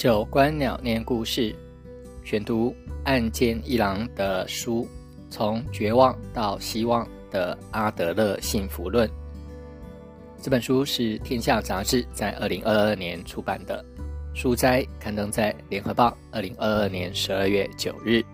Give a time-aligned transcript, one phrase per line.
[0.00, 1.54] 九观鸟念故事，
[2.24, 2.74] 选读
[3.04, 4.84] 岸见一郎的书
[5.28, 9.06] 《从绝望到希望的阿德勒幸福论》。
[10.40, 13.84] 这本书是天下杂志在二零二二年出版的，
[14.32, 18.24] 书斋刊登在联合报二零二二年十二月九日。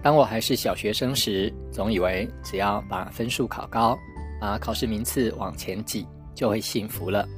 [0.00, 3.98] 当我还是小学生时，总以为只要把分数考高，
[4.40, 7.28] 把考试名次往前挤，就会幸福了。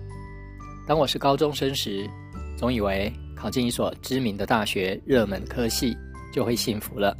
[0.86, 2.08] 当我是高中生时，
[2.56, 5.96] 总以为考进一所知名的大学热门科系
[6.32, 7.16] 就会幸福了。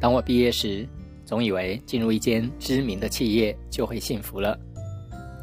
[0.00, 0.86] 当我毕业时，
[1.24, 4.58] 总以为进入一间知名的企业就会幸福了。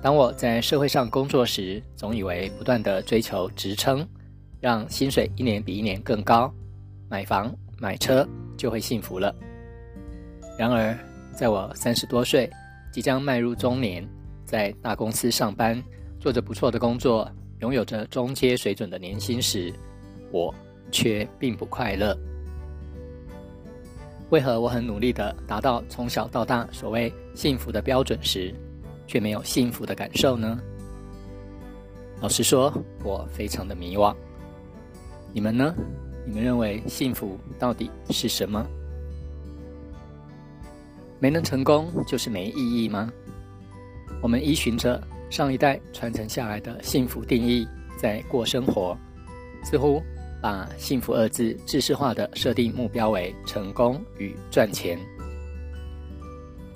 [0.02, 4.08] 当我在社会上工作时，总以为不断的追求职称，
[4.60, 6.54] 让薪水一年比一年更高，
[7.10, 8.28] 买房买车。
[8.58, 9.32] 就会幸福了。
[10.58, 10.98] 然而，
[11.32, 12.50] 在我三十多岁，
[12.92, 14.04] 即将迈入中年，
[14.46, 15.80] 在大公司上班，
[16.20, 17.30] 做着不错的工作，
[17.60, 19.74] 拥有着中阶水准的年薪时，
[20.32, 20.54] 我
[20.92, 22.18] 却并不快乐。
[24.30, 28.54] 为何我很努力的达到从小到大所谓幸福的标准时，
[29.06, 30.60] 却没有幸福的感受呢？
[32.20, 34.14] 老实说，我非常的迷惘。
[35.32, 35.74] 你们呢？
[36.26, 38.68] 你们认为幸福到底是什么？
[41.20, 43.10] 没能成功就是没意义吗？
[44.22, 48.98] 我们依循着上一代传承下来的幸福定义在过生活，
[49.64, 50.02] 似乎
[50.42, 54.98] 把“幸福”二字制式化的设定目标为成功与赚钱。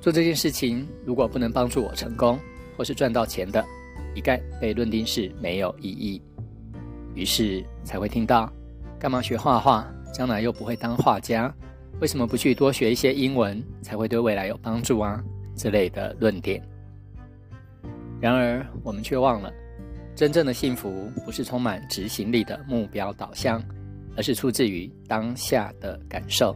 [0.02, 2.40] 做这件事情如果不能帮助我成功
[2.76, 3.64] 或是赚到钱的，
[4.16, 6.22] 一概被认定是没有意义。
[7.14, 8.52] 于是才会听到。
[9.00, 9.88] 干嘛学画画？
[10.14, 11.54] 将来又不会当画家，
[12.00, 15.24] 为什么不去多学一些英文，才会对未来有帮助啊？
[15.56, 16.62] 之类的论点。
[18.22, 19.52] 然而，我们却忘了，
[20.16, 23.62] 真正的幸福不是充满执行力的目标导向，
[24.16, 26.56] 而是出自于当下的感受。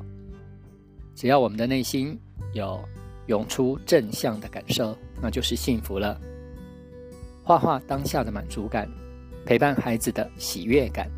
[1.15, 2.17] 只要我们的内心
[2.53, 2.79] 有
[3.25, 6.21] 涌出正向的感受，那就是幸福了。
[7.43, 8.87] 画画当下的满足感，
[9.43, 11.09] 陪伴孩子的喜悦感。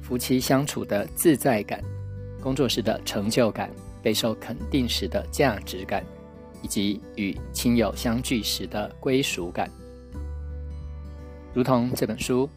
[0.00, 1.82] 夫妻相处的自在感，
[2.40, 3.68] 工作时的成就感，
[4.02, 6.04] 备受肯定时的价值感，
[6.62, 9.70] 以及与亲友相聚时的归属感，
[11.58, 12.48] 如同这本书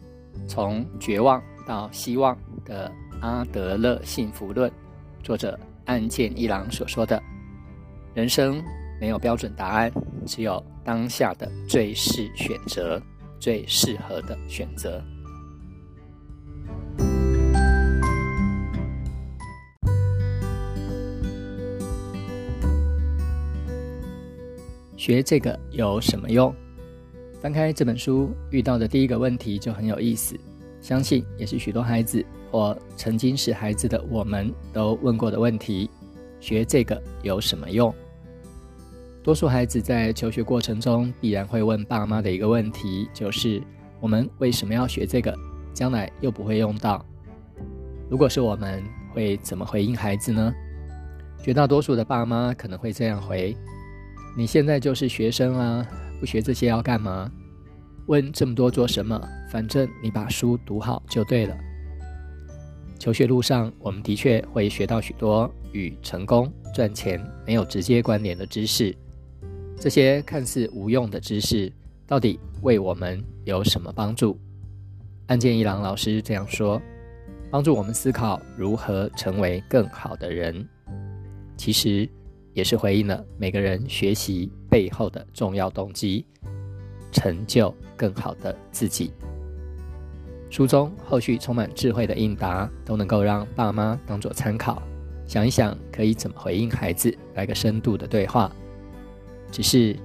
[0.48, 2.88] 《从绝望到希望的
[3.20, 4.70] 阿德勒幸福论》，
[5.24, 7.20] 作者岸见一郎所说的
[8.14, 8.62] ：“人生
[9.00, 9.90] 没有标准答案，
[10.24, 13.02] 只有当下的最适选择，
[13.40, 15.02] 最适合的选择。”
[24.96, 26.54] 学这个有什么用？
[27.42, 30.38] 翻开这本书，遇到的第一个问题就很有意思，
[30.80, 35.90] 相信也是许多孩子或曾经是孩子的我们都问过的问题：
[36.38, 37.92] 学这个有什么用？
[39.24, 43.60] 多数孩子在求学过程中必然会问爸妈的一个问题，就是
[43.98, 45.36] 我们为什么要学这个？
[45.74, 47.04] 将来又不会用到。
[48.08, 48.80] 如果是我们，
[49.12, 50.54] 会怎么回应孩子呢？
[51.42, 53.56] 绝大多数的爸妈可能会这样回。
[54.36, 55.84] 你现在就是学生啊，
[56.22, 57.28] 不学这些要干嘛？
[58.06, 59.20] 问这么多做什么？
[59.50, 61.56] 反正你把书读好就对了。
[62.96, 68.96] 求学路上，我们的确会学到许多与成功赚钱没有直接关联的知识。
[69.76, 71.72] 这些看似无用的知识，
[72.06, 74.38] 到底为我们有什么帮助？
[75.26, 76.80] 岸见一郎老师这样说：
[77.50, 80.64] 帮助我们思考如何成为更好的人。
[81.56, 82.08] 其实。
[82.54, 86.24] 也是回应了每个人学习背后的重要动机，
[87.10, 89.12] 成就更好的自己。
[90.50, 94.82] 书中后续充满智慧的应答，都能够让爸妈当做参考，
[95.26, 98.52] 想一想可以怎么回应孩子，来个深度的对话。
[99.50, 99.96] 只是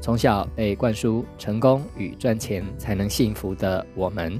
[0.00, 4.38] 从小被灌输成功与赚钱才能幸福的我们，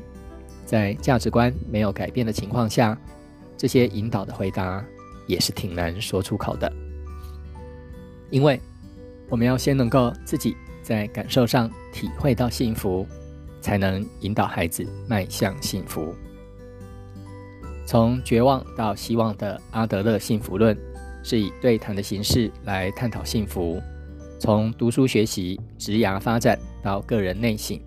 [0.67, 2.99] 在价值观没有改变的情况下，
[3.57, 4.85] 这些引导的回答
[5.27, 6.71] 也是挺难说出口的。
[8.35, 8.61] 因为
[9.29, 13.07] 我们要先能够自己在感受上体会到幸福，
[13.61, 16.13] 才能引导孩子迈向幸福。
[17.87, 20.77] 从绝望到希望的阿德勒幸福论，
[21.23, 23.81] 是以对谈的形式来探讨幸福。
[24.41, 27.81] 从读书学习、职涯发展到个人内省，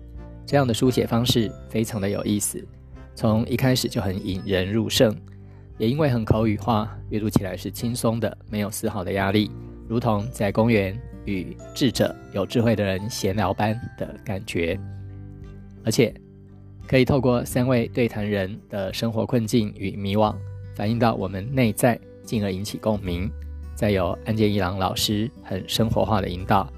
[0.46, 2.66] 这样的书写方式非常的有意思。
[3.14, 5.14] 从一开始就很引人入胜，
[5.76, 9.50] 也因为很口语化，阅读起来是轻松的，没有丝毫的压力。
[9.88, 14.78] 如同在公园与智者、有智慧的人闲聊般的感觉，
[15.84, 16.14] 而且
[16.86, 20.34] 可以透过三位对谈人的生活困境与迷惘，
[20.76, 23.30] 反映到我们内在，进而引起共鸣。
[23.74, 26.70] 再有安建一郎老师很生活化的引导，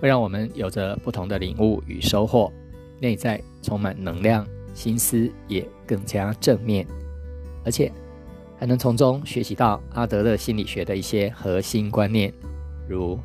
[0.00, 2.52] 会让我们有着不同的领悟与收获，
[3.00, 6.84] 内在充满能量，心思也更加正面，
[7.64, 7.92] 而且
[8.58, 12.32] 还能从中学习到阿德勒心理学的一些核心观念，
[12.90, 13.16] 如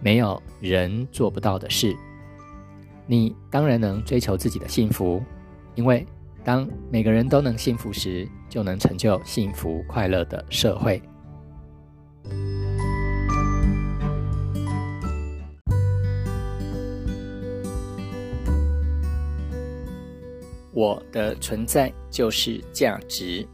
[0.00, 1.92] 没有人做不到的事。
[3.04, 5.20] 你当然能追求自己的幸福，
[5.74, 6.06] 因为
[6.44, 11.02] 当每个人都能幸福时，就能成就幸福快乐的社会。
[20.72, 23.44] 我的存在就是价值。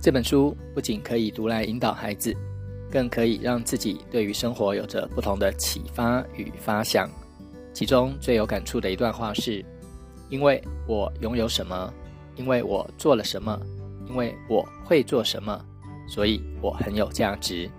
[0.00, 2.34] 这本书不仅可以读来引导孩子，
[2.90, 7.08] 更可以让自己对于生活有着不同的启发与发想。
[7.72, 9.64] 其中最有感触的一段话是
[10.28, 11.92] ：“因为我拥有什么，
[12.36, 13.58] 因为我做了什么，
[14.08, 15.64] 因为我会做什么，
[16.08, 17.70] 所以我很有价值。”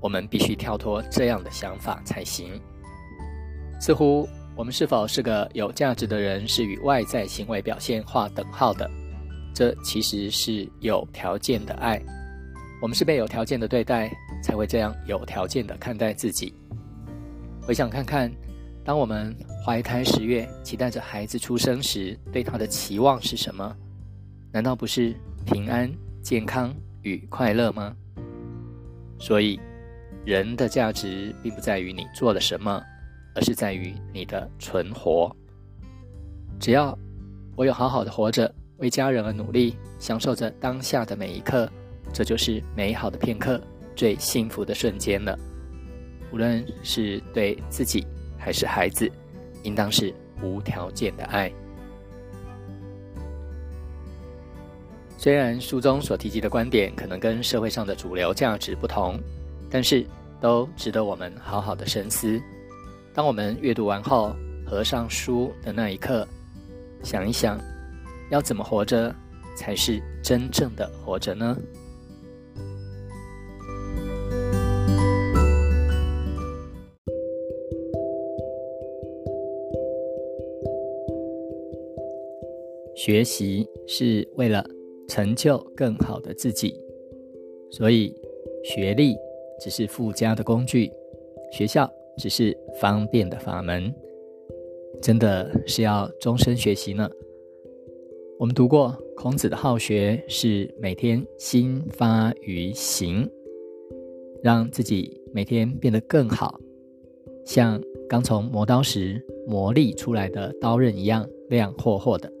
[0.00, 2.60] 我们必须跳脱这样的想法才行。
[3.80, 4.28] 似乎。
[4.56, 8.90] 我们是否是个有价值的人，是与外在行为表现划等号的。
[9.52, 12.00] 这其实是有条件的爱。
[12.80, 14.10] 我们是被有条件的对待，
[14.46, 16.54] 才会这样有条件的看待自己。
[17.60, 18.30] 回想看看，
[18.84, 23.76] 当我们怀胎十月，期待着孩子出生时，对他的期望是什么？
[24.52, 26.72] 难道不是平安、健康
[27.02, 27.92] 与快乐吗？
[29.18, 29.58] 所以，
[30.24, 32.80] 人的价值并不在于你做了什么。
[33.34, 35.30] 而是在于你的存活。
[36.58, 36.98] 只要
[37.54, 41.70] 我有好好的活着，为家人而努力，享受着当下的每一刻，
[42.14, 43.60] 这就是美好的片刻，
[43.96, 45.36] 最幸福的瞬间了。
[46.30, 48.06] 无论是对自己
[48.38, 49.10] 还是孩子，
[49.62, 51.50] 应当是无条件的爱。
[55.18, 59.18] 虽然书中所提及的观点可能跟社会上的主流价值不同，
[59.70, 60.06] 但是
[60.40, 62.40] 都值得我们好好的深思。
[63.14, 66.28] 当我们阅读完后，合上书的那一刻，
[67.02, 67.58] 想一想，
[68.30, 69.14] 要怎么活着
[69.56, 71.56] 才是真正的活着呢？
[82.96, 84.64] 学习是为了
[85.06, 86.74] 成就更好的自己，
[87.70, 88.12] 所以
[88.64, 89.14] 学历
[89.60, 90.90] 只是附加的工具，
[91.52, 91.88] 学校。
[92.18, 93.94] 只是方便的法门，
[95.02, 97.06] 真的是要终身学习呢。
[98.38, 103.30] 我们读过孔子的好学是每天心发于行，
[104.42, 106.58] 让自己每天变得更好，
[107.44, 107.78] 像
[108.08, 112.32] 刚从磨刀石磨砺出来的刀刃一样亮霍霍的。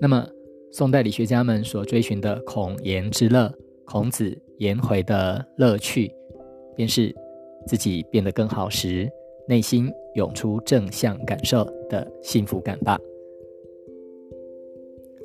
[0.00, 0.26] 那么，
[0.72, 3.52] 宋代理学家们所追寻的孔颜之乐，
[3.84, 6.10] 孔子颜回的乐趣，
[6.74, 7.14] 便是。
[7.66, 9.06] 自己变得更好时，
[9.46, 12.98] 内心涌出正向感受的幸福感吧。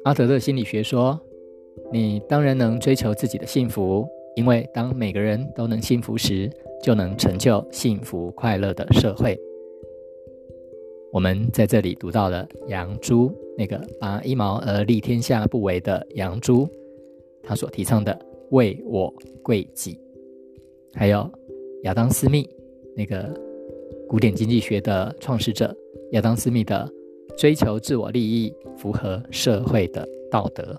[0.04, 1.18] 阿德勒心理学说
[1.94, 4.06] ：“你当然能追求自己的幸福，
[4.36, 6.51] 因为当每个人都能幸福时，
[6.83, 9.39] 就能成就幸福快乐的社会。”
[11.15, 16.67] 我们在这里读到了杨朱那个拔一毛而利天下不为的杨朱，
[17.41, 18.19] 他所提倡的
[18.51, 19.10] 为我
[19.41, 19.98] 贵己，
[20.93, 21.31] 还有。
[21.84, 22.45] 亚当·斯密，
[22.98, 23.34] 那个
[24.10, 25.74] 古典经济学的创始者，
[26.12, 26.86] 亚当·斯密的
[27.38, 30.75] 追求自我利益，符合社会的道德。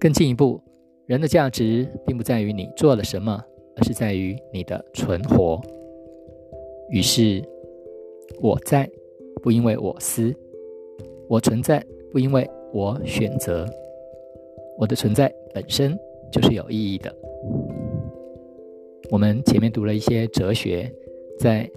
[0.00, 0.60] 更进一步，
[1.06, 3.40] 人的价值并不在于你做了什么，
[3.76, 5.60] 而是在于你的存活。
[6.90, 7.40] 于是，
[8.40, 8.88] 我在，
[9.42, 10.32] 不因为我思；
[11.28, 13.66] 我存在，不因为我选择。
[14.78, 15.98] 我的存在本身
[16.32, 17.14] 就是有意义的。
[19.10, 20.92] 我们前面读了一些哲学，
[21.38, 21.70] 在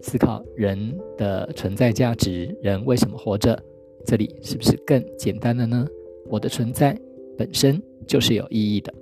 [0.00, 0.78] 思考人
[1.16, 3.60] 的存在价值，人为什么活着？
[4.06, 5.86] 这里是不是更简单了呢？
[6.26, 6.98] 我的存在
[7.38, 8.92] 本身就是有意义的。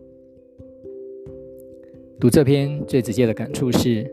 [2.21, 4.09] 读这篇最直接的感触是，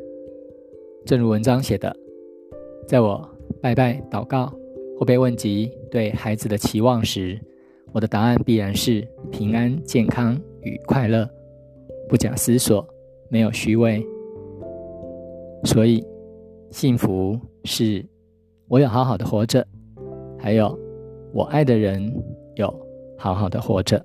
[1.05, 1.95] 正如文章写的，
[2.89, 3.23] 在我
[3.61, 4.51] 拜拜、祷告
[4.97, 7.39] 或被问及对孩子的期望时，
[7.91, 11.29] 我的答案必然是平安、健康与快乐，
[12.07, 12.83] 不假思索。
[13.29, 14.03] 没有虚伪，
[15.65, 16.03] 所以
[16.71, 18.03] 幸福是
[18.67, 19.63] 我有好好的活着，
[20.39, 20.75] 还有
[21.31, 22.11] 我爱的人
[22.55, 22.73] 有
[23.19, 24.03] 好好的活着。